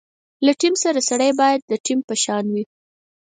[0.45, 2.63] له ټیم سره سړی باید ټیم په شان وي.